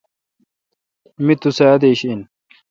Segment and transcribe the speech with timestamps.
[1.25, 2.21] می تو سہ ادیش این۔